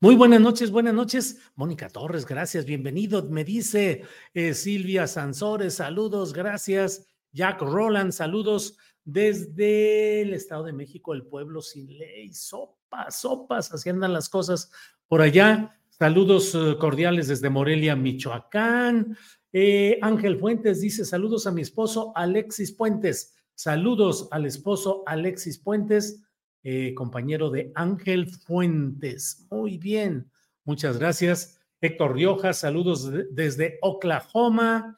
[0.00, 1.40] Muy buenas noches, buenas noches.
[1.56, 3.24] Mónica Torres, gracias, bienvenido.
[3.24, 7.08] Me dice eh, Silvia Sansores, saludos, gracias.
[7.32, 12.32] Jack Roland, saludos desde el Estado de México, el pueblo sin ley.
[12.32, 14.70] Sopas, sopas, así andan las cosas
[15.08, 15.76] por allá.
[15.90, 19.18] Saludos eh, cordiales desde Morelia, Michoacán.
[19.52, 23.34] Eh, Ángel Fuentes dice saludos a mi esposo Alexis Puentes.
[23.56, 26.22] Saludos al esposo Alexis Puentes
[26.62, 29.46] eh, compañero de Ángel Fuentes.
[29.50, 30.30] Muy bien,
[30.64, 31.60] muchas gracias.
[31.80, 34.96] Héctor Riojas, saludos desde Oklahoma.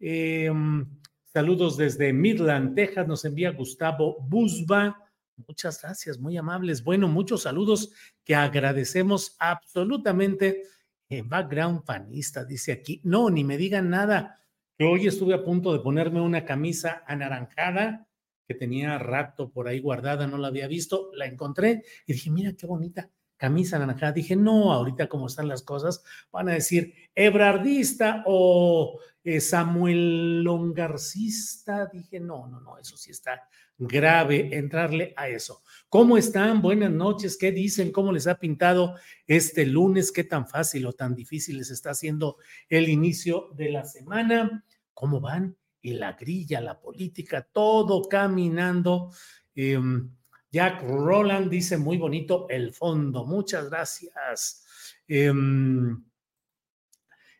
[0.00, 0.86] Em,
[1.24, 4.98] saludos desde Midland, Texas, nos envía Gustavo Busba.
[5.46, 6.82] Muchas gracias, muy amables.
[6.82, 7.92] Bueno, muchos saludos
[8.24, 10.62] que agradecemos absolutamente.
[11.08, 13.00] Eh, background panista, dice aquí.
[13.04, 14.40] No, ni me digan nada,
[14.78, 18.08] que hoy estuve a punto de ponerme una camisa anaranjada
[18.54, 22.66] tenía rato por ahí guardada, no la había visto, la encontré y dije, mira qué
[22.66, 23.10] bonita
[23.42, 24.12] camisa naranjada.
[24.12, 31.86] Dije, no, ahorita como están las cosas, van a decir ebrardista o eh, Samuel Longarcista.
[31.92, 33.48] Dije, no, no, no, eso sí está
[33.78, 35.64] grave entrarle a eso.
[35.88, 36.62] ¿Cómo están?
[36.62, 37.36] Buenas noches.
[37.36, 37.90] ¿Qué dicen?
[37.90, 38.94] ¿Cómo les ha pintado
[39.26, 40.12] este lunes?
[40.12, 42.36] ¿Qué tan fácil o tan difícil les está haciendo
[42.68, 44.64] el inicio de la semana?
[44.94, 45.56] ¿Cómo van?
[45.82, 49.12] Y la grilla, la política, todo caminando.
[49.54, 50.10] Em,
[50.50, 53.26] Jack Roland dice muy bonito el fondo.
[53.26, 54.64] Muchas gracias.
[55.08, 56.04] Em,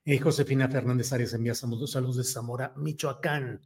[0.05, 3.61] eh, Josefina Fernández Arias envía saludos, saludos de Zamora, Michoacán.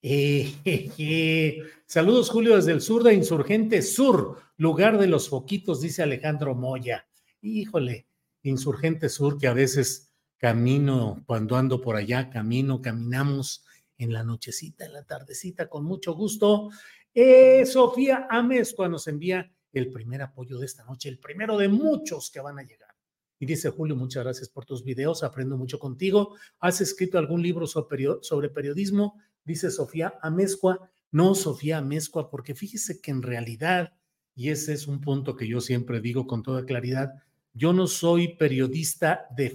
[0.00, 0.54] Eh,
[1.86, 7.08] saludos, Julio, desde el sur de Insurgente Sur, lugar de los foquitos, dice Alejandro Moya.
[7.40, 8.06] Híjole,
[8.42, 13.64] Insurgente Sur, que a veces camino, cuando ando por allá, camino, caminamos
[13.98, 16.70] en la nochecita, en la tardecita, con mucho gusto.
[17.12, 22.30] Eh, Sofía Amezcua nos envía el primer apoyo de esta noche, el primero de muchos
[22.30, 22.94] que van a llegar.
[23.40, 26.36] Y dice Julio, muchas gracias por tus videos, aprendo mucho contigo.
[26.58, 29.20] ¿Has escrito algún libro sobre periodismo?
[29.44, 30.90] Dice Sofía Amezcua.
[31.10, 33.94] No, Sofía Amezcua, porque fíjese que en realidad,
[34.34, 37.14] y ese es un punto que yo siempre digo con toda claridad,
[37.54, 39.50] yo no soy periodista de,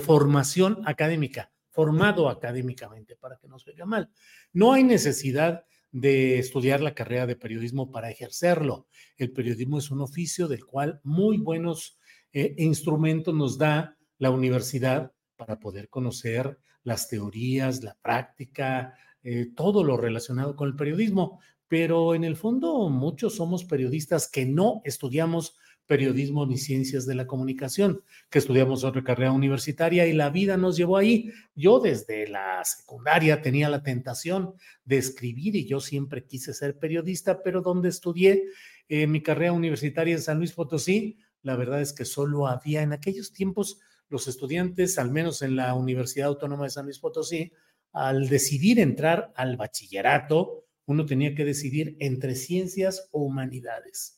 [0.00, 4.10] formación académica formado académicamente, para que no se vea mal.
[4.54, 8.88] No hay necesidad de estudiar la carrera de periodismo para ejercerlo.
[9.18, 11.98] El periodismo es un oficio del cual muy buenos
[12.32, 19.84] eh, instrumentos nos da la universidad para poder conocer las teorías, la práctica, eh, todo
[19.84, 21.40] lo relacionado con el periodismo.
[21.68, 27.26] Pero en el fondo muchos somos periodistas que no estudiamos periodismo ni ciencias de la
[27.26, 31.32] comunicación, que estudiamos otra carrera universitaria y la vida nos llevó ahí.
[31.54, 34.54] Yo desde la secundaria tenía la tentación
[34.84, 38.44] de escribir y yo siempre quise ser periodista, pero donde estudié
[38.88, 42.92] eh, mi carrera universitaria en San Luis Potosí, la verdad es que solo había en
[42.92, 43.78] aquellos tiempos
[44.08, 47.52] los estudiantes, al menos en la Universidad Autónoma de San Luis Potosí,
[47.92, 54.16] al decidir entrar al bachillerato, uno tenía que decidir entre ciencias o humanidades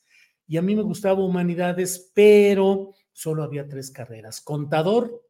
[0.49, 5.23] y a mí me gustaba humanidades, pero solo había tres carreras, contador,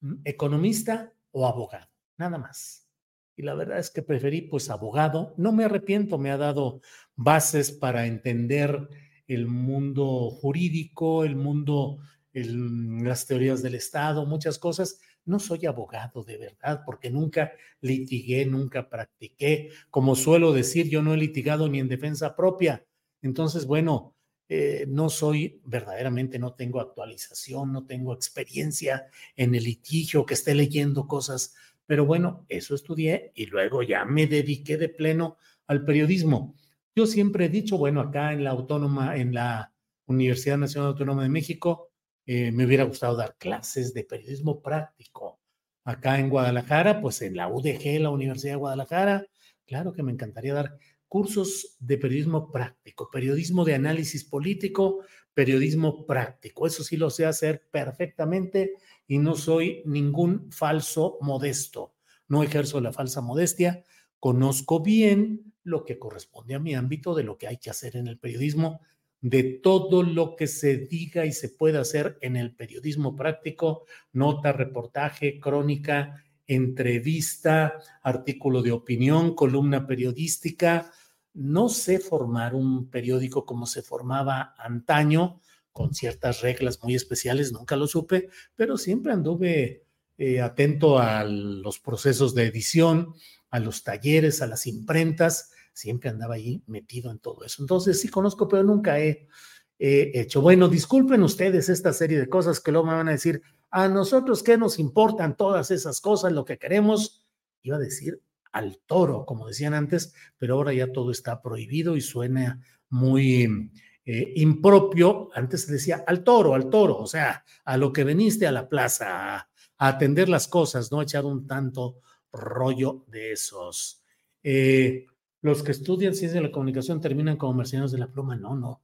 [0.00, 2.88] mm, economista o abogado, nada más.
[3.34, 5.34] Y la verdad es que preferí pues abogado.
[5.38, 6.82] No me arrepiento, me ha dado
[7.16, 8.88] bases para entender
[9.26, 11.98] el mundo jurídico, el mundo,
[12.32, 15.00] las teorías del Estado, muchas cosas.
[15.24, 19.70] No soy abogado de verdad porque nunca litigué, nunca practiqué.
[19.90, 22.86] Como suelo decir, yo no he litigado ni en defensa propia.
[23.20, 24.13] Entonces, bueno,
[24.48, 29.06] eh, no soy verdaderamente, no tengo actualización, no tengo experiencia
[29.36, 31.54] en el litigio, que esté leyendo cosas,
[31.86, 36.54] pero bueno, eso estudié y luego ya me dediqué de pleno al periodismo.
[36.94, 39.72] Yo siempre he dicho, bueno, acá en la Autónoma, en la
[40.06, 41.90] Universidad Nacional Autónoma de México,
[42.26, 45.40] eh, me hubiera gustado dar clases de periodismo práctico.
[45.84, 49.26] Acá en Guadalajara, pues en la UDG, la Universidad de Guadalajara,
[49.66, 50.78] claro que me encantaría dar
[51.14, 56.66] cursos de periodismo práctico, periodismo de análisis político, periodismo práctico.
[56.66, 58.72] Eso sí lo sé hacer perfectamente
[59.06, 61.94] y no soy ningún falso modesto.
[62.26, 63.84] No ejerzo la falsa modestia.
[64.18, 68.08] Conozco bien lo que corresponde a mi ámbito de lo que hay que hacer en
[68.08, 68.80] el periodismo
[69.20, 74.50] de todo lo que se diga y se pueda hacer en el periodismo práctico, nota,
[74.50, 80.90] reportaje, crónica, entrevista, artículo de opinión, columna periodística.
[81.34, 85.40] No sé formar un periódico como se formaba antaño,
[85.72, 89.84] con ciertas reglas muy especiales, nunca lo supe, pero siempre anduve
[90.16, 93.14] eh, atento a los procesos de edición,
[93.50, 97.62] a los talleres, a las imprentas siempre andaba ahí metido en todo eso.
[97.62, 99.28] Entonces sí conozco, pero nunca he,
[99.76, 100.40] hecho.
[100.40, 104.42] Bueno, disculpen ustedes esta serie de cosas que luego me van a decir, a nosotros
[104.42, 107.26] qué nos importan todas esas cosas, lo que queremos,
[107.60, 108.22] iba a decir
[108.54, 113.70] al toro, como decían antes, pero ahora ya todo está prohibido y suena muy
[114.04, 115.28] eh, impropio.
[115.34, 118.68] Antes se decía al toro, al toro, o sea, a lo que veniste a la
[118.68, 121.96] plaza, a, atender las cosas, no echar un tanto
[122.32, 124.00] rollo de esos.
[124.44, 125.04] Eh,
[125.40, 128.36] los que estudian ciencia de la comunicación terminan como mercenarios de la pluma.
[128.36, 128.82] No, no,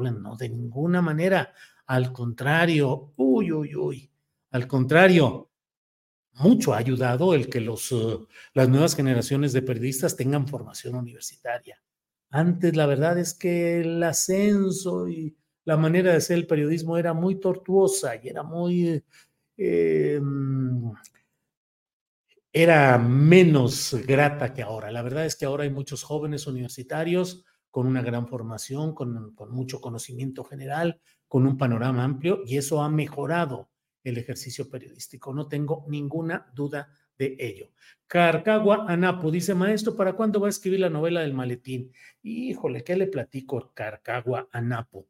[0.00, 1.52] no, de ninguna manera.
[1.86, 4.10] Al contrario, uy, uy, uy.
[4.52, 5.50] Al contrario,
[6.34, 8.18] mucho ha ayudado el que los, eh,
[8.54, 11.82] las nuevas generaciones de periodistas tengan formación universitaria.
[12.30, 17.12] Antes, la verdad es que el ascenso y la manera de hacer el periodismo era
[17.12, 19.04] muy tortuosa y era muy
[19.56, 20.20] eh,
[22.52, 24.90] era menos grata que ahora.
[24.90, 29.80] La verdad es que ahora hay muchos jóvenes universitarios con una gran formación, con, mucho
[29.80, 33.70] conocimiento general, con un panorama amplio y eso ha mejorado
[34.04, 35.32] el ejercicio periodístico.
[35.32, 37.70] No tengo ninguna duda de ello.
[38.06, 41.92] Carcagua Anapo dice, maestro, ¿para cuándo va a escribir la novela del maletín?
[42.22, 45.06] Híjole, ¿qué le platico, Carcagua Anapo?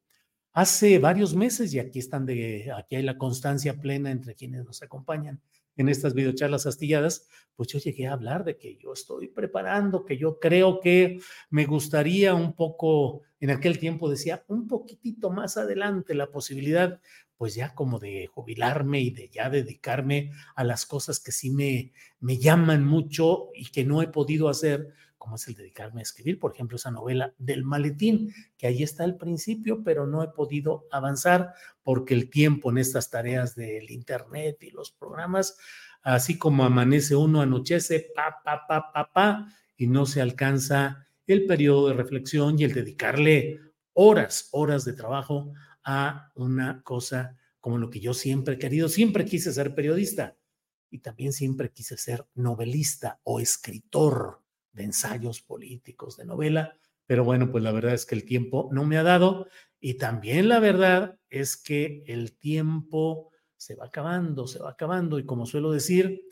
[0.52, 4.82] Hace varios meses, y aquí están de, aquí hay la constancia plena entre quienes nos
[4.82, 5.40] acompañan
[5.76, 10.18] en estas videocharlas astilladas, pues yo llegué a hablar de que yo estoy preparando, que
[10.18, 16.14] yo creo que me gustaría un poco, en aquel tiempo decía, un poquitito más adelante
[16.14, 17.00] la posibilidad,
[17.42, 21.92] pues ya como de jubilarme y de ya dedicarme a las cosas que sí me,
[22.20, 26.38] me llaman mucho y que no he podido hacer, como es el dedicarme a escribir,
[26.38, 30.86] por ejemplo, esa novela del maletín, que ahí está al principio, pero no he podido
[30.92, 31.52] avanzar
[31.82, 35.58] porque el tiempo en estas tareas del Internet y los programas,
[36.02, 41.46] así como amanece uno, anochece, pa, pa, pa, pa, pa, y no se alcanza el
[41.46, 43.58] periodo de reflexión y el dedicarle
[43.94, 45.52] horas, horas de trabajo
[45.84, 48.88] a una cosa como lo que yo siempre he querido.
[48.88, 50.36] Siempre quise ser periodista
[50.90, 54.42] y también siempre quise ser novelista o escritor
[54.72, 56.76] de ensayos políticos, de novela,
[57.06, 59.46] pero bueno, pues la verdad es que el tiempo no me ha dado
[59.80, 65.24] y también la verdad es que el tiempo se va acabando, se va acabando y
[65.24, 66.22] como suelo decir,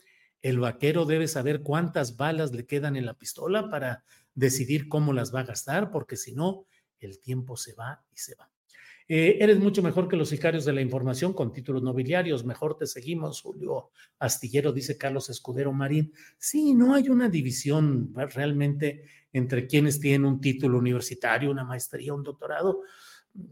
[0.41, 5.33] el vaquero debe saber cuántas balas le quedan en la pistola para decidir cómo las
[5.33, 6.65] va a gastar, porque si no,
[6.99, 8.51] el tiempo se va y se va.
[9.13, 12.45] Eh, eres mucho mejor que los sicarios de la información con títulos nobiliarios.
[12.45, 13.89] Mejor te seguimos, Julio
[14.19, 16.13] Astillero, dice Carlos Escudero Marín.
[16.37, 19.03] Sí, no hay una división realmente
[19.33, 22.83] entre quienes tienen un título universitario, una maestría, un doctorado.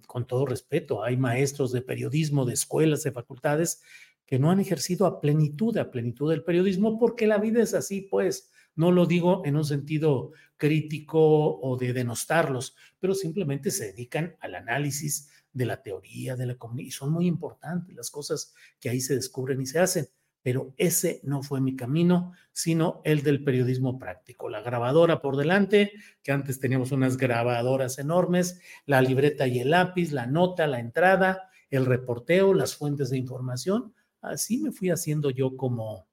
[0.07, 3.81] Con todo respeto, hay maestros de periodismo, de escuelas, de facultades
[4.25, 8.07] que no han ejercido a plenitud, a plenitud del periodismo, porque la vida es así,
[8.09, 8.49] pues.
[8.75, 14.55] No lo digo en un sentido crítico o de denostarlos, pero simplemente se dedican al
[14.55, 15.27] análisis,
[15.59, 19.15] de la teoría, de la comunidad, y son muy importantes las cosas que ahí se
[19.15, 20.07] descubren y se hacen.
[20.41, 24.47] Pero ese no fue mi camino, sino el del periodismo práctico.
[24.47, 25.91] La grabadora por delante,
[26.23, 31.49] que antes teníamos unas grabadoras enormes, la libreta y el lápiz, la nota, la entrada,
[31.69, 33.93] el reporteo, las fuentes de información.
[34.21, 36.07] Así me fui haciendo yo como,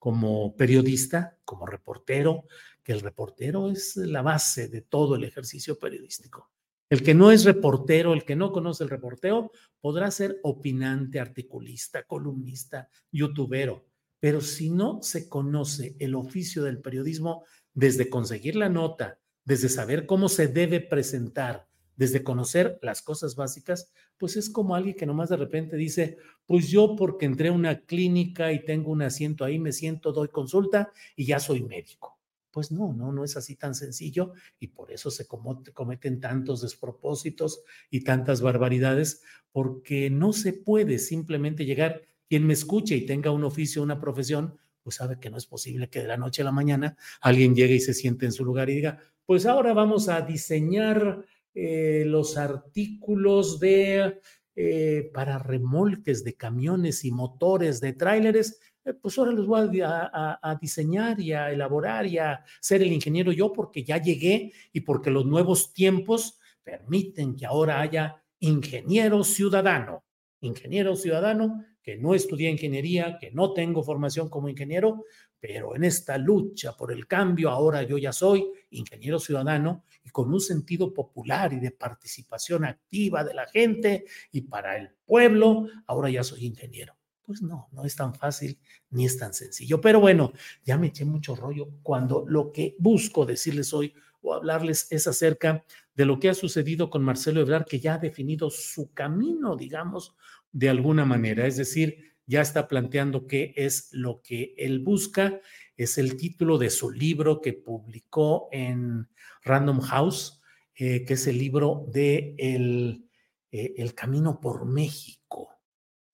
[0.00, 2.46] como periodista, como reportero,
[2.82, 6.50] que el reportero es la base de todo el ejercicio periodístico.
[6.90, 12.04] El que no es reportero, el que no conoce el reporteo, podrá ser opinante, articulista,
[12.04, 13.86] columnista, youtubero,
[14.20, 20.06] pero si no se conoce el oficio del periodismo desde conseguir la nota, desde saber
[20.06, 25.28] cómo se debe presentar, desde conocer las cosas básicas, pues es como alguien que nomás
[25.28, 26.16] de repente dice,
[26.46, 30.28] pues yo porque entré a una clínica y tengo un asiento ahí, me siento, doy
[30.28, 32.17] consulta y ya soy médico.
[32.58, 37.62] Pues no, no, no es así tan sencillo y por eso se cometen tantos despropósitos
[37.88, 39.22] y tantas barbaridades,
[39.52, 44.58] porque no se puede simplemente llegar, quien me escuche y tenga un oficio, una profesión,
[44.82, 47.76] pues sabe que no es posible que de la noche a la mañana alguien llegue
[47.76, 51.24] y se siente en su lugar y diga, pues ahora vamos a diseñar
[51.54, 54.18] eh, los artículos de
[54.56, 58.58] eh, para remolques de camiones y motores de tráileres,
[58.94, 63.32] pues ahora los voy a, a, diseñar y a elaborar y a ser el ingeniero
[63.32, 70.04] yo porque ya llegué y porque los nuevos tiempos permiten que ahora haya ingeniero ciudadano.
[70.40, 75.06] Ingeniero ciudadano que no estudié ingeniería, que no tengo formación como ingeniero,
[75.40, 80.30] pero en esta lucha por el cambio, ahora yo ya soy ingeniero ciudadano y con
[80.30, 86.10] un sentido popular y de participación activa de la gente y para el pueblo, ahora
[86.10, 86.97] ya soy ingeniero.
[87.28, 88.58] Pues no, no es tan fácil
[88.88, 89.82] ni es tan sencillo.
[89.82, 90.32] Pero bueno,
[90.64, 93.92] ya me eché mucho rollo cuando lo que busco decirles hoy
[94.22, 95.62] o hablarles es acerca
[95.94, 100.16] de lo que ha sucedido con Marcelo Ebrard, que ya ha definido su camino, digamos,
[100.52, 105.38] de alguna manera, es decir, ya está planteando qué es lo que él busca,
[105.76, 109.06] es el título de su libro que publicó en
[109.42, 110.40] Random House,
[110.76, 113.04] eh, que es el libro de el,
[113.52, 115.57] eh, el Camino por México.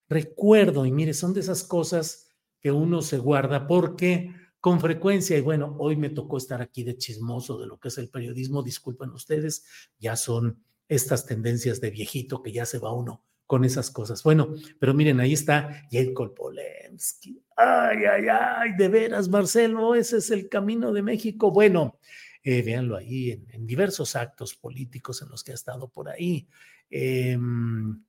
[0.08, 2.28] Recuerdo, y mire, son de esas cosas
[2.60, 6.96] que uno se guarda porque con frecuencia, y bueno, hoy me tocó estar aquí de
[6.96, 9.64] chismoso de lo que es el periodismo, disculpen ustedes,
[9.98, 14.22] ya son estas tendencias de viejito que ya se va uno con esas cosas.
[14.22, 17.42] Bueno, pero miren, ahí está Jacob Polensky.
[17.56, 21.50] Ay, ay, ay, de veras, Marcelo, ese es el camino de México.
[21.50, 21.98] Bueno,
[22.42, 26.48] eh, véanlo ahí en, diversos actos políticos en los que ha estado por ahí.
[26.90, 28.02] Em,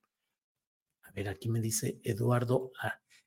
[1.15, 2.72] ver, aquí me dice Eduardo,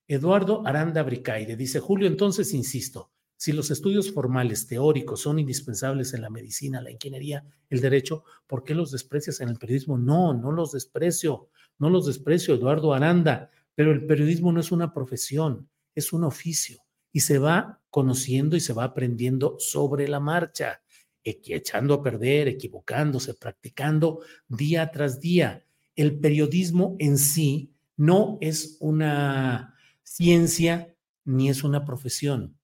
[0.06, 6.22] Eduardo Aranda Bricaide, dice Julio, entonces insisto, si los estudios formales teóricos son indispensables en
[6.22, 9.96] la medicina, la ingeniería, el derecho, ¿por qué los desprecias en el periodismo?
[9.96, 14.92] No, no los desprecio, no los desprecio, Eduardo Aranda, pero el periodismo no es una
[14.92, 20.82] profesión, es un oficio y se va conociendo y se va aprendiendo sobre la marcha,
[21.22, 25.64] echando a perder, equivocándose, practicando día tras día.
[25.94, 32.58] El periodismo en sí no es una ciencia ni es una profesión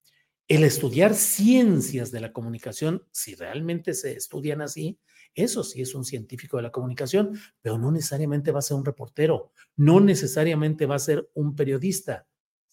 [0.46, 4.98] el estudiar ciencias de la comunicación, si realmente se estudian así,
[5.34, 8.84] eso sí es un científico de la comunicación, pero no necesariamente va a ser un
[8.84, 12.26] reportero, no necesariamente va a ser un periodista,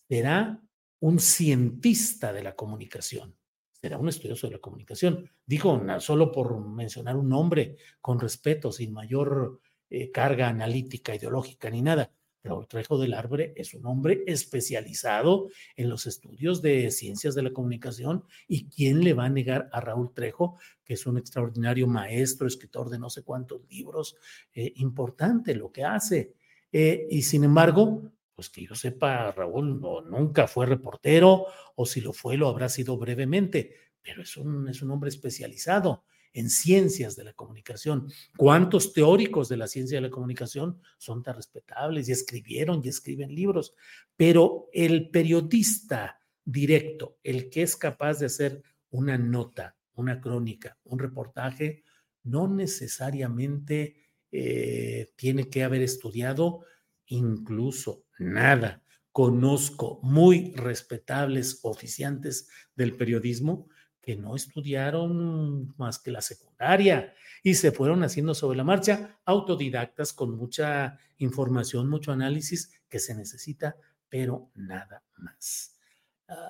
[0.10, 0.62] será
[1.00, 3.38] un cientista de la comunicación,
[3.72, 5.32] será un estudioso de la comunicación.
[5.46, 11.82] Digo, solo por mencionar un nombre con respeto, sin mayor eh, carga analítica, ideológica ni
[11.82, 12.12] nada.
[12.44, 17.52] Raúl Trejo del Arbre es un hombre especializado en los estudios de ciencias de la
[17.52, 22.48] comunicación y quién le va a negar a Raúl Trejo, que es un extraordinario maestro,
[22.48, 24.16] escritor de no sé cuántos libros,
[24.54, 26.34] eh, importante lo que hace.
[26.72, 31.46] Eh, y sin embargo, pues que yo sepa, Raúl no, nunca fue reportero
[31.76, 36.06] o si lo fue, lo habrá sido brevemente, pero es un, es un hombre especializado
[36.34, 38.12] en ciencias de la comunicación.
[38.38, 43.34] ¿Cuántos teóricos de la ciencia de la comunicación son tan respetables y escribieron y escriben
[43.34, 43.74] libros?
[44.16, 51.00] Pero el periodista directo, el que es capaz de hacer una nota, una crónica, un
[51.00, 51.84] reportaje,
[52.24, 53.96] no necesariamente
[54.32, 56.66] eh, tiene que haber estudiado
[57.08, 58.84] incluso nada.
[59.12, 63.68] Conozco muy respetables oficiantes del periodismo
[64.02, 70.14] que no estudiaron más que la secundaria y se fueron haciendo sobre la marcha autodidactas
[70.14, 73.76] con mucha información, mucho análisis que se necesita,
[74.10, 75.78] pero nada más.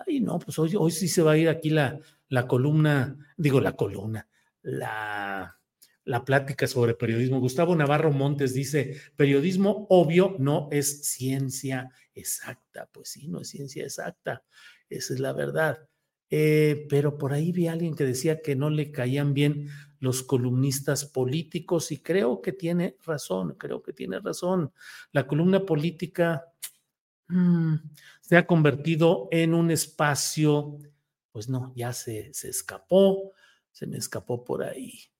[0.08, 3.60] Y no, pues hoy, hoy sí se va a ir aquí la, la columna, digo
[3.60, 4.27] la columna,
[4.62, 5.60] la,
[6.03, 7.39] la plática sobre periodismo.
[7.39, 12.89] Gustavo Navarro Montes dice, periodismo obvio no es ciencia exacta.
[12.91, 14.43] Pues sí, no es ciencia exacta,
[14.89, 15.79] esa es la verdad.
[16.34, 19.68] Eh, pero por ahí vi a alguien que decía que no le caían bien
[20.00, 24.72] los columnistas políticos y creo que tiene razón, creo que tiene razón.
[25.12, 26.46] La columna política
[27.28, 27.76] mm,
[28.22, 30.78] se ha convertido en un espacio,
[31.32, 33.34] pues no, ya se, se escapó,
[33.72, 35.12] se me escapó por ahí.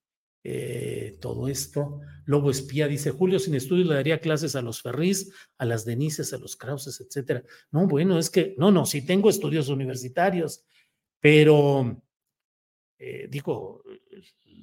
[0.44, 2.00] Eh, todo esto.
[2.25, 6.34] Lobo Espía dice, Julio sin estudios le daría clases a los Ferris, a las Denises,
[6.34, 7.44] a los Krauses, etcétera.
[7.70, 10.65] No, bueno, es que, no, no, sí tengo estudios universitarios,
[11.22, 12.04] pero,
[13.00, 13.84] eh, digo,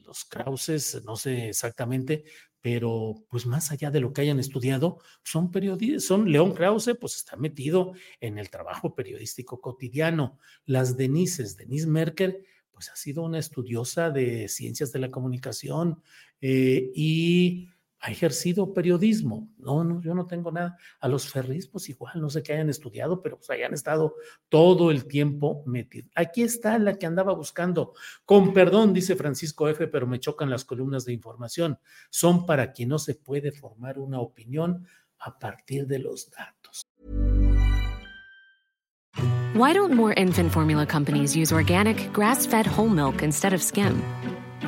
[0.04, 2.24] los Krauses, no sé exactamente,
[2.60, 7.16] pero pues más allá de lo que hayan estudiado, son periodistas, son León Krause, pues
[7.16, 10.38] está metido en el trabajo periodístico cotidiano.
[10.66, 16.02] Las Denises, Denise Merker, pues ha sido una estudiosa de ciencias de la comunicación
[16.40, 17.68] eh, y
[18.00, 19.48] ha ejercido periodismo.
[19.58, 20.76] No, no, yo no tengo nada.
[21.00, 24.14] A los Ferris, pues igual, no sé qué hayan estudiado, pero pues hayan estado
[24.48, 26.10] todo el tiempo metidos.
[26.14, 27.94] Aquí está la que andaba buscando.
[28.24, 31.78] Con perdón, dice Francisco F., pero me chocan las columnas de información.
[32.10, 34.86] Son para quien no se puede formar una opinión
[35.18, 36.82] a partir de los datos.
[39.54, 44.00] Why don't more infant formula companies use organic, grass-fed whole milk instead of skim?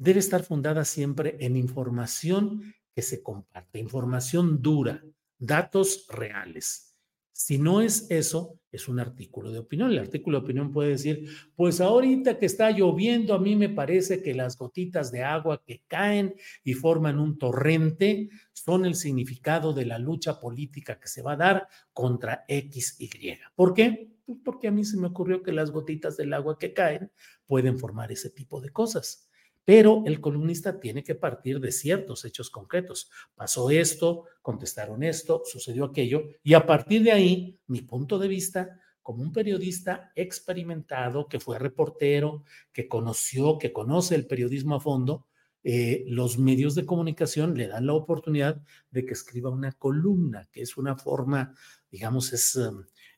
[0.00, 5.04] debe estar fundada siempre en información que se comparte, información dura,
[5.38, 6.96] datos reales.
[7.32, 9.90] Si no es eso, es un artículo de opinión.
[9.90, 14.22] El artículo de opinión puede decir, pues ahorita que está lloviendo, a mí me parece
[14.22, 19.84] que las gotitas de agua que caen y forman un torrente son el significado de
[19.84, 23.38] la lucha política que se va a dar contra X y Y.
[23.54, 24.10] ¿Por qué?
[24.24, 27.12] Pues porque a mí se me ocurrió que las gotitas del agua que caen
[27.46, 29.29] pueden formar ese tipo de cosas
[29.70, 33.08] pero el columnista tiene que partir de ciertos hechos concretos.
[33.36, 38.80] Pasó esto, contestaron esto, sucedió aquello, y a partir de ahí, mi punto de vista
[39.00, 45.28] como un periodista experimentado, que fue reportero, que conoció, que conoce el periodismo a fondo,
[45.62, 50.62] eh, los medios de comunicación le dan la oportunidad de que escriba una columna, que
[50.62, 51.54] es una forma,
[51.92, 52.56] digamos, es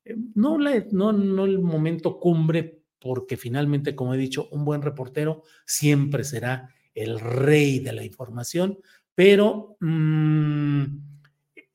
[0.04, 4.80] eh, no, la, no, no el momento cumbre porque finalmente, como he dicho, un buen
[4.80, 8.78] reportero siempre será el rey de la información,
[9.14, 10.84] pero mm,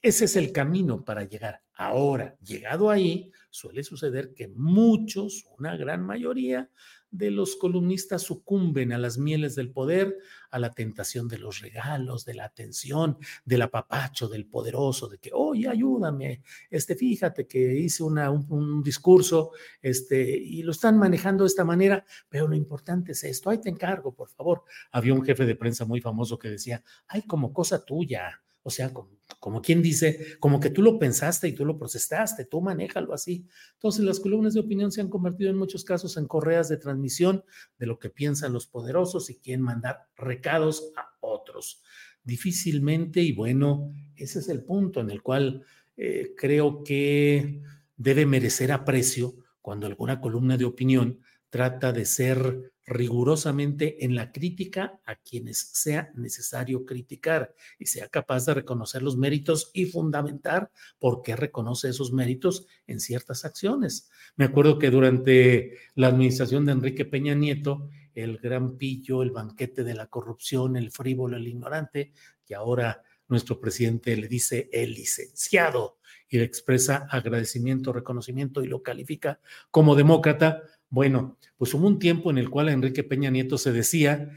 [0.02, 1.67] ese es el camino para llegar.
[1.78, 6.72] Ahora, llegado ahí, suele suceder que muchos, una gran mayoría,
[7.12, 10.18] de los columnistas sucumben a las mieles del poder,
[10.50, 15.32] a la tentación de los regalos, de la atención, del apapacho, del poderoso, de que,
[15.34, 21.50] oye, ayúdame, este, fíjate que hice una, un, discurso, este, y lo están manejando de
[21.50, 24.64] esta manera, pero lo importante es esto, ahí te encargo, por favor.
[24.92, 28.92] Había un jefe de prensa muy famoso que decía, ay, como cosa tuya, o sea,
[29.40, 33.48] como, quien dice, como que tú lo pensaste y tú lo procesaste, tú manéjalo así.
[33.76, 37.46] Entonces, las columnas de opinión se han convertido en muchos casos en correas de transmisión
[37.80, 41.82] de lo que piensan los poderosos y quieren mandar recados a otros.
[42.26, 45.64] Difícilmente, y bueno, ese es el punto en el cual
[45.96, 47.62] eh, creo que
[47.96, 55.00] debe merecer aprecio cuando alguna columna de opinión trata de ser rigurosamente en la crítica
[55.06, 61.22] a quienes sea necesario criticar y sea capaz de reconocer los méritos y fundamentar por
[61.22, 64.10] qué reconoce esos méritos en ciertas acciones.
[64.38, 69.84] Me acuerdo que durante la administración de Enrique Peña Nieto, el gran pillo, el banquete
[69.84, 72.14] de la corrupción, el frívolo, el ignorante,
[72.46, 75.98] que ahora nuestro presidente le dice el licenciado
[76.30, 79.40] y le expresa agradecimiento, reconocimiento y lo califica
[79.72, 84.30] como demócrata, bueno, pues hubo un tiempo en el cual Enrique Peña Nieto se decía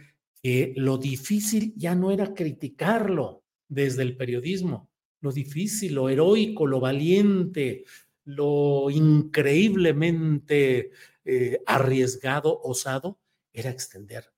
[0.42, 6.80] que lo difícil ya no era criticarlo desde el periodismo, lo difícil, lo heroico, lo
[6.80, 7.84] valiente,
[8.24, 10.90] lo increíblemente
[11.24, 13.20] eh, arriesgado, osado,
[13.52, 14.32] era extender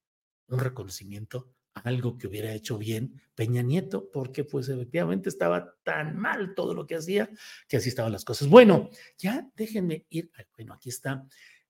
[0.48, 6.18] un reconocimiento a algo que hubiera hecho bien Peña Nieto, porque pues efectivamente estaba tan
[6.18, 7.30] mal todo lo que hacía,
[7.68, 8.48] que así estaban las cosas.
[8.48, 11.26] Bueno, ya déjenme ir, bueno, aquí está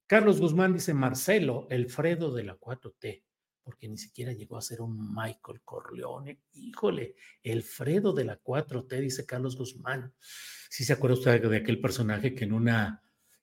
[0.07, 3.23] Carlos Guzmán dice Marcelo, el Fredo de la 4T,
[3.62, 6.41] porque ni siquiera llegó a ser un Michael Corleone.
[6.53, 10.12] Híjole, el Fredo de la 4T, dice Carlos Guzmán.
[10.69, 13.03] Si se acuerda usted de aquel personaje que en una,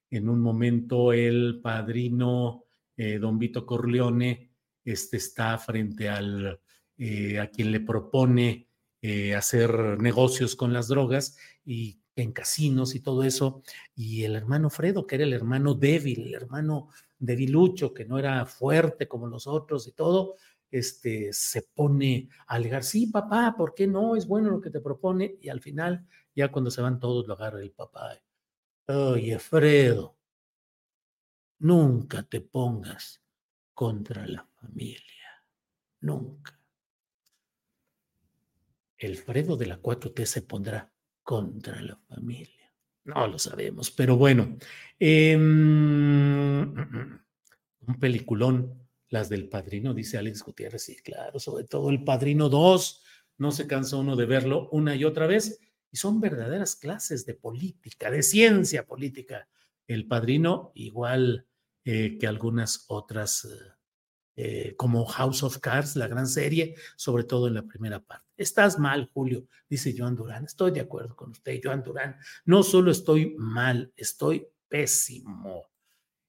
[0.09, 4.51] en un momento el padrino eh, Don Vito Corleone
[4.83, 6.59] este, está frente al
[7.01, 8.67] eh, a quien le propone
[9.01, 13.61] eh, hacer negocios con las drogas y en casinos y todo eso,
[13.95, 18.45] y el hermano Fredo, que era el hermano débil, el hermano debilucho, que no era
[18.45, 20.35] fuerte como los otros y todo,
[20.71, 24.15] este, se pone a alegar, sí, papá, ¿por qué no?
[24.15, 27.33] Es bueno lo que te propone, y al final, ya cuando se van todos, lo
[27.33, 28.21] agarra el papá.
[28.87, 30.17] Oye, Fredo,
[31.59, 33.21] nunca te pongas
[33.73, 35.43] contra la familia,
[36.01, 36.59] nunca
[38.99, 40.91] el Fredo de la 4T se pondrá
[41.29, 42.73] contra la familia.
[43.03, 44.57] No lo sabemos, pero bueno.
[44.97, 46.73] Em,
[47.87, 50.85] un peliculón, las del Padrino, dice Alex Gutiérrez.
[50.85, 53.03] Sí, claro, sobre todo el Padrino 2.
[53.37, 55.59] No se cansa uno de verlo una y otra vez.
[55.91, 59.47] Y son verdaderas clases de política, de ciencia política.
[59.85, 61.45] El Padrino, igual
[61.85, 63.45] eh, que algunas otras.
[63.45, 63.78] Eh,
[64.41, 68.25] eh, como House of Cards, la gran serie, sobre todo en la primera parte.
[68.37, 70.45] Estás mal, Julio, dice Joan Durán.
[70.45, 72.15] Estoy de acuerdo con usted, Joan Durán.
[72.45, 75.69] No solo estoy mal, estoy pésimo.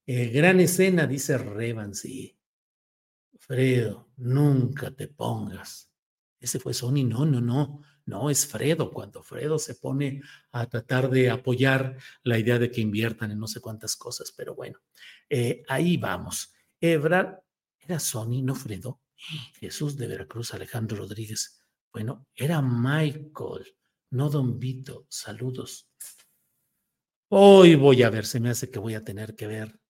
[0.04, 2.36] Eh, gran escena, dice Revan, sí.
[3.38, 5.92] Fredo, nunca te pongas.
[6.40, 7.80] Ese fue Sony, no, no, no.
[8.06, 10.20] No, es Fredo, cuando Fredo se pone
[10.50, 14.56] a tratar de apoyar la idea de que inviertan en no sé cuántas cosas, pero
[14.56, 14.80] bueno,
[15.28, 16.52] eh, ahí vamos.
[16.80, 17.38] Ebrard
[17.90, 19.00] ¿Era Sony, no Fredo?
[19.58, 21.60] Jesús de Veracruz, Alejandro Rodríguez.
[21.92, 23.66] Bueno, era Michael,
[24.10, 25.08] no Don Vito.
[25.08, 25.90] Saludos.
[27.30, 29.80] Hoy voy a ver, se me hace que voy a tener que ver.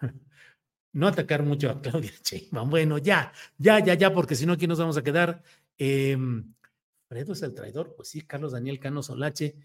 [0.94, 2.70] no atacar mucho a Claudia Sheinbaum.
[2.70, 5.42] Bueno, ya, ya, ya, ya, porque si no aquí nos vamos a quedar.
[5.76, 6.54] Em,
[7.06, 9.56] Fredo es el traidor, pues sí, Carlos Daniel Cano Solache.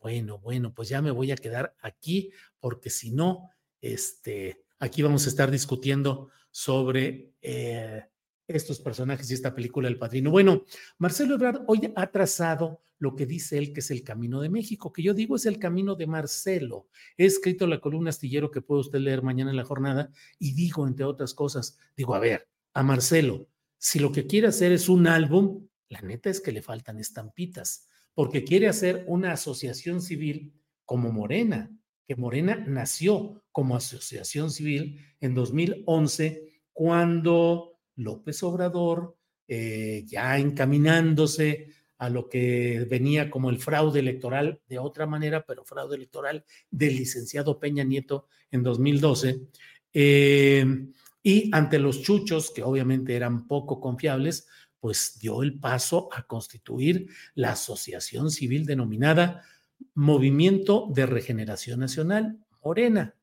[0.00, 5.26] Bueno, bueno, pues ya me voy a quedar aquí, porque si no, este, Aquí vamos
[5.26, 8.02] a estar discutiendo sobre eh,
[8.48, 10.30] estos personajes y esta película El Padrino.
[10.30, 10.64] Bueno,
[10.96, 14.90] Marcelo Ebrard hoy ha trazado lo que dice él que es el camino de México,
[14.90, 16.88] que yo digo es el camino de Marcelo.
[17.18, 20.86] He escrito la columna astillero que puede usted leer mañana en la jornada y digo,
[20.86, 25.06] entre otras cosas, digo, a ver, a Marcelo, si lo que quiere hacer es un
[25.06, 30.54] álbum, la neta es que le faltan estampitas, porque quiere hacer una asociación civil
[30.86, 31.70] como Morena,
[32.10, 36.42] que Morena nació como asociación civil en 2011,
[36.72, 41.68] cuando López Obrador, eh, ya encaminándose
[41.98, 46.96] a lo que venía como el fraude electoral de otra manera, pero fraude electoral del
[46.96, 49.42] licenciado Peña Nieto en 2012,
[49.94, 50.66] eh,
[51.22, 54.48] y ante los chuchos, que obviamente eran poco confiables,
[54.80, 59.44] pues dio el paso a constituir la asociación civil denominada
[59.94, 63.14] Movimiento de Regeneración Nacional, Morena.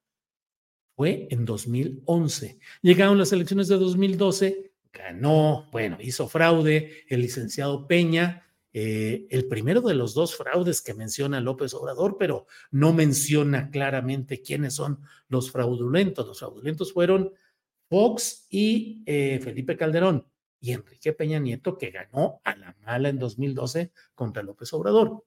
[0.96, 2.60] Fue en 2011.
[2.82, 9.82] Llegaron las elecciones de 2012, ganó, bueno, hizo fraude el licenciado Peña, eh, el primero
[9.82, 15.52] de los dos fraudes que menciona López Obrador, pero no menciona claramente quiénes son los
[15.52, 16.28] fraudulentos.
[16.28, 17.32] Los fraudulentos fueron
[17.89, 20.28] Fox y eh, Felipe Calderón
[20.60, 25.24] y Enrique Peña Nieto, que ganó a la mala en 2012 contra López Obrador.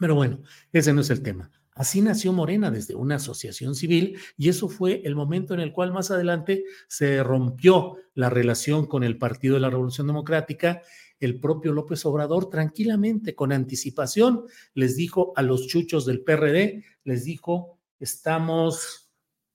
[0.00, 1.50] Pero bueno, ese no es el tema.
[1.74, 5.92] Así nació Morena desde una asociación civil y eso fue el momento en el cual
[5.92, 10.82] más adelante se rompió la relación con el Partido de la Revolución Democrática.
[11.20, 17.24] El propio López Obrador tranquilamente, con anticipación, les dijo a los chuchos del PRD, les
[17.24, 19.10] dijo, estamos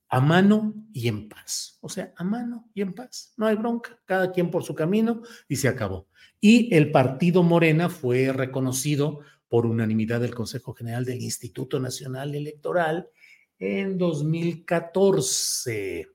[0.10, 1.77] a mano y en paz.
[1.81, 3.34] O sea, a mano y en paz.
[3.38, 6.08] No hay bronca, cada quien por su camino y se acabó.
[6.39, 13.10] Y el partido Morena fue reconocido por unanimidad del Consejo General del Instituto Nacional Electoral
[13.58, 16.10] en 2014,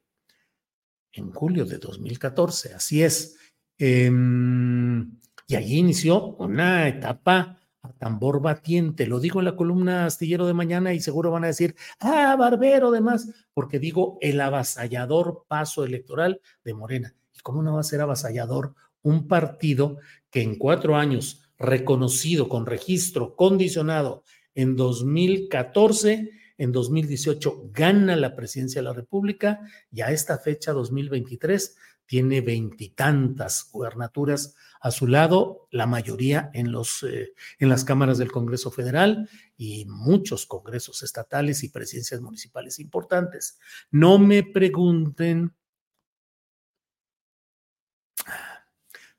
[1.12, 3.38] en julio de 2014, así es.
[3.78, 9.06] Em, y allí inició una etapa a tambor batiente.
[9.06, 12.88] Lo digo en la columna astillero de mañana y seguro van a decir, ah, barbero,
[12.88, 17.14] además, porque digo el avasallador paso electoral de Morena.
[17.32, 19.98] ¿Y cómo no va a ser avasallador un partido
[20.30, 28.80] que en cuatro años reconocido con registro condicionado en 2014, en 2018 gana la presidencia
[28.80, 29.60] de la República
[29.92, 37.02] y a esta fecha, 2023, tiene veintitantas gubernaturas a su lado, la mayoría en, los,
[37.02, 43.60] eh, en las cámaras del Congreso Federal y muchos congresos estatales y presidencias municipales importantes.
[43.90, 45.54] No me pregunten.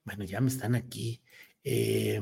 [0.03, 1.21] Bueno, ya me están aquí
[1.63, 2.21] eh,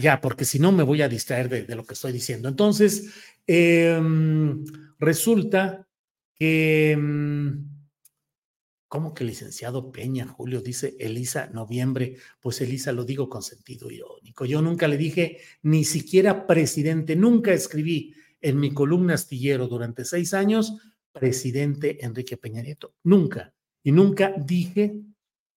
[0.00, 2.48] ya, porque si no me voy a distraer de, lo que estoy diciendo.
[2.48, 3.12] Entonces,
[3.46, 4.64] em,
[4.98, 5.86] resulta
[6.34, 7.76] que em,
[8.88, 10.60] ¿Cómo que licenciado Peña, Julio?
[10.60, 12.18] Dice Elisa, noviembre.
[12.40, 14.44] Pues Elisa, lo digo con sentido irónico.
[14.44, 20.32] Yo nunca le dije ni siquiera presidente, nunca escribí en mi columna astillero durante seis
[20.34, 20.78] años,
[21.12, 22.94] presidente Enrique Peña Nieto.
[23.02, 23.52] Nunca.
[23.82, 25.00] Y nunca dije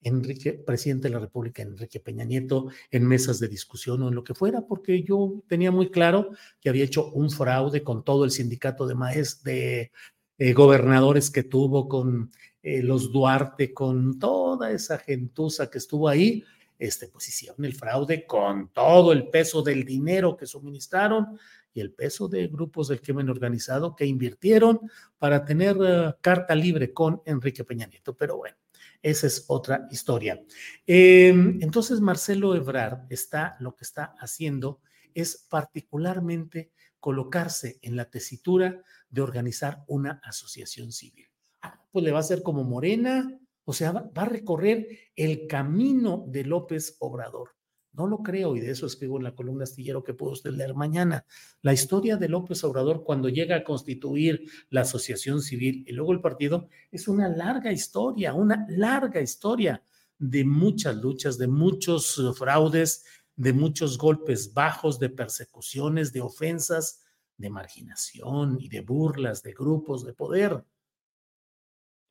[0.02, 4.24] Enrique, presidente de la República, Enrique Peña Nieto, en mesas de discusión o en lo
[4.24, 6.32] que fuera, porque yo tenía muy claro
[6.62, 9.92] que había hecho un fraude con todo el sindicato de maestros, de
[10.38, 12.32] eh, gobernadores que tuvo, con
[12.64, 16.44] eh, los Duarte, con toda esa gentuza que estuvo ahí,
[16.78, 21.38] este, pues hicieron el fraude con todo el peso del dinero que suministraron
[21.74, 24.80] y el peso de grupos del crimen organizado que invirtieron
[25.18, 28.16] para tener eh, carta libre con Enrique Peña Nieto.
[28.16, 28.56] Pero bueno,
[29.02, 30.44] esa es otra historia.
[30.86, 34.82] Em, entonces, Marcelo Ebrard está, lo que está haciendo
[35.14, 41.28] es particularmente colocarse en la tesitura de organizar una asociación civil.
[41.62, 46.26] Ah, pues le va a hacer como Morena, o sea, va, a recorrer el camino
[46.28, 47.56] de López Obrador.
[47.92, 50.76] No lo creo y de eso escribo en la columna astillero que puede usted leer
[50.76, 51.26] mañana.
[51.62, 56.22] La historia de López Obrador cuando llega a constituir la asociación civil y luego el
[56.22, 59.84] partido es una larga historia, una larga historia
[60.18, 67.04] de muchas luchas, de muchos fraudes, de muchos golpes bajos, de persecuciones, de ofensas,
[67.38, 70.64] de marginación y de burlas de grupos de poder.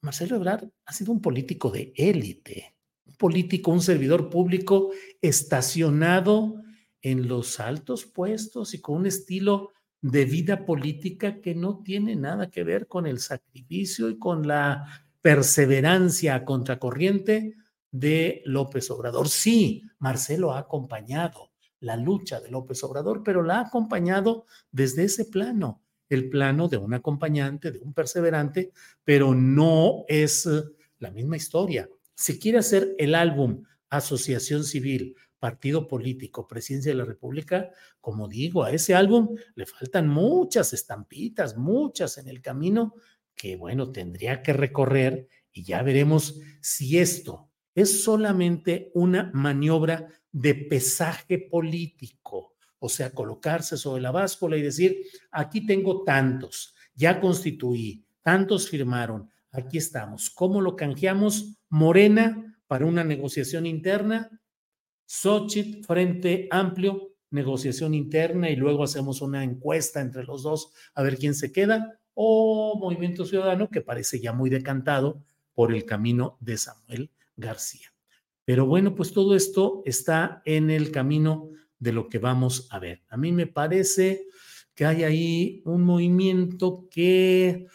[0.01, 2.78] Marcelo Ebrard ha sido un político de élite,
[3.19, 6.63] político, un servidor público estacionado
[7.03, 12.51] en los altos puestos y con un estilo de vida política que no tiene nada
[12.51, 14.87] que ver con el sacrificio y con la
[15.21, 17.57] perseverancia contracorriente
[17.91, 19.29] de López Obrador.
[19.29, 21.51] Sí, Marcelo ha acompañado
[21.81, 26.77] la lucha de López Obrador, pero la ha acompañado desde ese plano, el plano de
[26.77, 28.73] un acompañante, de un perseverante,
[29.05, 30.49] pero no es
[30.99, 31.89] la misma historia.
[32.19, 38.65] Si quiere hacer el álbum Asociación Civil, Partido Político, Presidencia de la República, como digo,
[38.65, 42.97] a ese álbum le faltan muchas estampitas, muchas en el camino
[43.37, 50.57] que, bueno, tendría que recorrer y ya veremos si esto es solamente una maniobra de
[50.57, 58.05] pesaje político o sea, colocarse sobre la báscula y decir, aquí tengo tantos, ya constituí,
[58.23, 60.31] tantos firmaron, aquí estamos.
[60.31, 61.58] ¿Cómo lo canjeamos?
[61.71, 64.41] Morena para una negociación interna,
[65.07, 71.19] Xochitl, Frente Amplio, negociación interna y luego hacemos una encuesta entre los dos a ver
[71.19, 75.23] quién se queda, o Movimiento Ciudadano, que parece ya muy decantado
[75.55, 77.93] por el camino de Samuel García.
[78.45, 83.03] Pero bueno, pues todo esto está en el camino de lo que vamos a ver.
[83.09, 84.27] A mí me parece
[84.75, 87.67] que hay ahí un movimiento que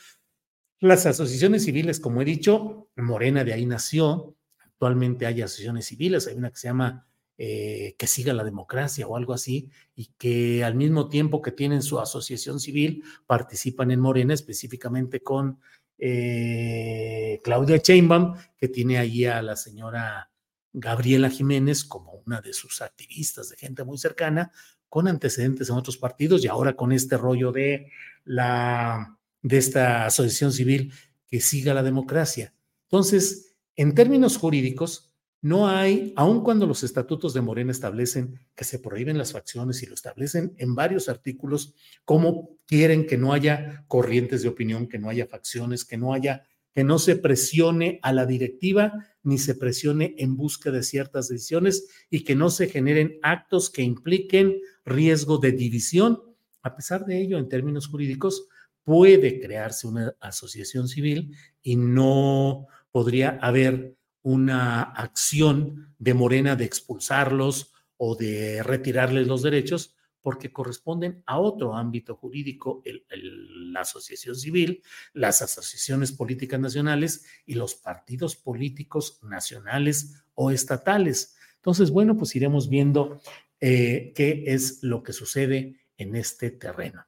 [0.84, 6.36] las asociaciones civiles, como he dicho, Morena de ahí nació, actualmente hay asociaciones civiles, hay
[6.36, 10.76] una que se llama eh, Que siga la democracia o algo así, y que al
[10.76, 15.60] mismo tiempo que tienen su asociación civil, participan en Morena, específicamente con
[15.98, 20.32] eh, Claudia Chainbaum, que tiene ahí a la señora
[20.74, 24.52] Gabriela Jiménez como una de sus activistas, de gente muy cercana,
[24.89, 27.89] con antecedentes en otros partidos y ahora con este rollo de
[28.26, 30.91] la de esta asociación civil
[31.27, 32.53] que siga la democracia.
[32.86, 38.79] Entonces, en términos jurídicos, no hay, aun cuando los estatutos de Morena establecen que se
[38.79, 41.73] prohíben las facciones y lo establecen en varios artículos,
[42.06, 46.43] como quieren que no haya corrientes de opinión, que no haya facciones, que no haya
[46.73, 51.88] que no se presione a la directiva ni se presione en busca de ciertas decisiones
[52.10, 56.21] y que no se generen actos que impliquen riesgo de división.
[56.63, 58.47] A pesar de ello, en términos jurídicos,
[58.84, 67.74] puede crearse una asociación civil y no podría haber una acción de Morena de expulsarlos
[67.98, 74.82] o de retirarles los derechos, porque corresponden a otro ámbito jurídico, la asociación civil,
[75.13, 81.36] las asociaciones políticas nacionales y los partidos políticos nacionales o estatales.
[81.58, 83.22] Entonces, bueno, pues iremos viendo
[83.60, 87.06] eh, qué es lo que sucede en este terreno.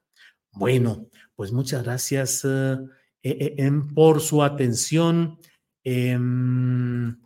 [0.51, 2.77] Bueno, pues muchas gracias eh,
[3.23, 5.37] eh, por su atención.
[5.83, 7.17] Em,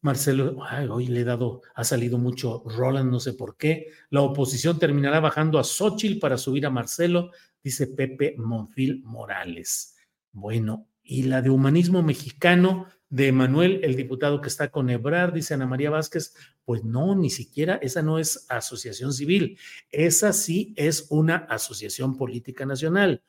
[0.00, 0.56] Marcelo,
[0.90, 3.88] hoy le he dado, ha salido mucho Roland, no sé por qué.
[4.10, 9.96] La oposición terminará bajando a Xochitl para subir a Marcelo, dice Pepe Monfil Morales.
[10.32, 15.54] Bueno, y la de humanismo mexicano de Manuel, el diputado que está con Ebrar, dice
[15.54, 19.58] Ana María Vázquez, pues no, ni siquiera, esa no es asociación civil,
[19.90, 23.22] esa sí es una asociación política nacional.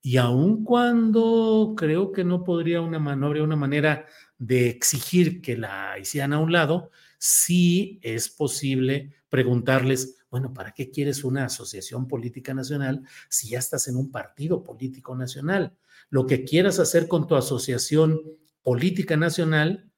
[0.00, 4.06] Y aun cuando creo que no podría una, no habría una manera
[4.38, 10.90] de exigir que la hicieran a un lado, sí es posible preguntarles, bueno, ¿para qué
[10.90, 15.76] quieres una asociación política nacional si ya estás en un partido político nacional?
[16.10, 18.20] Lo que quieras hacer con tu asociación
[18.62, 19.90] política nacional,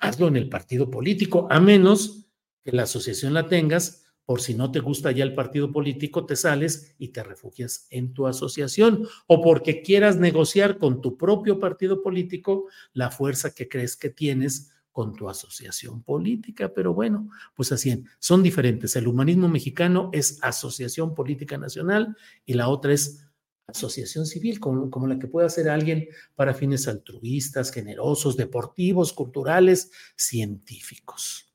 [0.00, 2.26] hazlo en el partido político, a menos
[2.64, 6.34] que la asociación la tengas por si no te gusta ya el partido político, te
[6.34, 12.02] sales y te refugias en tu asociación, o porque quieras negociar con tu propio partido
[12.02, 18.02] político la fuerza que crees que tienes con tu asociación política, pero bueno, pues así
[18.18, 18.96] son diferentes.
[18.96, 23.25] El humanismo mexicano es asociación política nacional y la otra es
[23.66, 31.52] asociación civil, como, la que puede hacer alguien para fines altruistas, generosos, deportivos, culturales, científicos.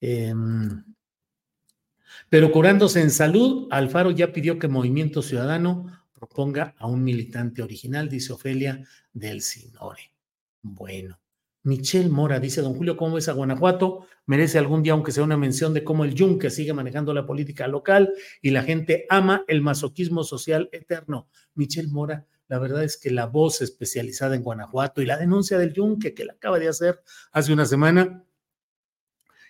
[0.00, 0.34] Eh,
[2.28, 8.08] pero curándose en salud, Alfaro ya pidió que Movimiento Ciudadano proponga a un militante original,
[8.08, 10.12] dice Ofelia del Sinore.
[10.62, 11.18] Bueno,
[11.66, 14.06] Michelle Mora dice, don Julio, ¿cómo es a Guanajuato?
[14.26, 17.66] Merece algún día, aunque sea una mención de cómo el Yunque sigue manejando la política
[17.66, 21.28] local y la gente ama el masoquismo social eterno.
[21.56, 25.72] Michelle Mora, la verdad es que la voz especializada en Guanajuato y la denuncia del
[25.72, 27.02] Yunque que la acaba de hacer
[27.32, 28.22] hace una semana,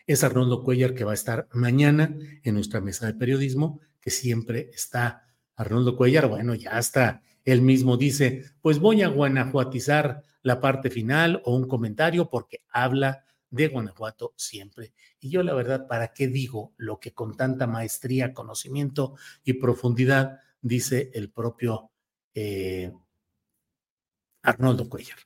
[0.07, 4.71] es Arnoldo Cuellar, que va a estar mañana en nuestra mesa de periodismo, que siempre
[4.73, 6.29] está Arnoldo Cuellar.
[6.29, 11.67] Bueno, ya hasta él mismo dice, pues voy a guanajuatizar la parte final o un
[11.67, 14.93] comentario porque habla de Guanajuato siempre.
[15.19, 20.39] Y yo la verdad, ¿para qué digo lo que con tanta maestría, conocimiento y profundidad
[20.63, 21.91] dice el propio
[22.33, 22.93] eh,
[24.43, 25.19] Arnoldo Cuellar?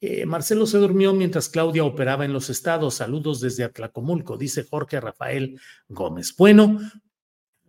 [0.00, 2.94] Eh, Marcelo se durmió mientras Claudia operaba en los estados.
[2.94, 6.34] Saludos desde Atlacomulco, dice Jorge Rafael Gómez.
[6.38, 6.80] Bueno,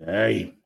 [0.08, 0.64] ay,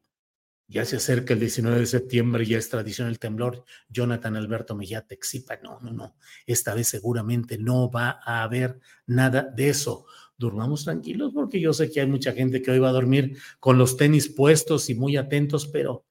[0.69, 3.65] ya se acerca el 19 de septiembre, ya es tradición el temblor.
[3.89, 5.57] Jonathan Alberto Mejía Texipa.
[5.63, 6.15] No, no, no.
[6.45, 10.05] Esta vez seguramente no va a haber nada de eso.
[10.37, 13.79] Durmamos tranquilos porque yo sé que hay mucha gente que hoy va a dormir con
[13.79, 16.05] los tenis puestos y muy atentos, pero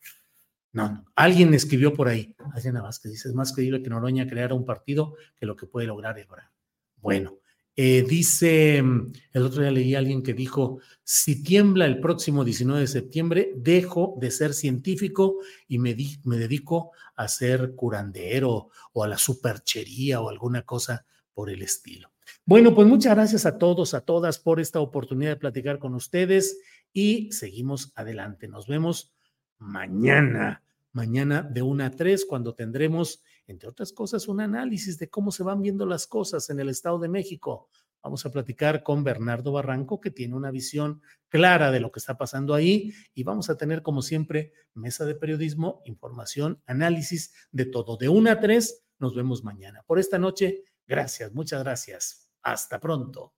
[0.73, 4.67] no, alguien escribió por ahí, Adriana Vázquez, dice, es más creíble que Noroña creara un
[4.67, 6.51] partido que lo que puede lograr Ebrard.
[6.97, 7.39] Bueno,
[7.81, 12.81] eh, dice, el otro día leí a alguien que dijo, si tiembla el próximo 19
[12.81, 15.37] de septiembre, dejo de ser científico
[15.69, 21.51] y me, me dedico a ser curandero o a la superchería o alguna cosa por
[21.51, 22.11] el estilo.
[22.45, 26.59] Bueno, pues muchas gracias a todos, a todas por esta oportunidad de platicar con ustedes
[26.93, 28.49] y seguimos adelante.
[28.49, 29.13] Nos vemos
[29.59, 35.31] mañana, mañana de una a 3, cuando tendremos, entre otras cosas, un análisis de cómo
[35.31, 37.69] se van viendo las cosas en el Estado de México.
[38.03, 42.17] Vamos a platicar con Bernardo Barranco, que tiene una visión clara de lo que está
[42.17, 47.97] pasando ahí, y vamos a tener, como siempre, mesa de periodismo, información, análisis de todo.
[47.97, 49.83] De una a 3, nos vemos mañana.
[49.87, 52.31] Por esta noche, gracias, muchas gracias.
[52.43, 53.38] Hasta pronto.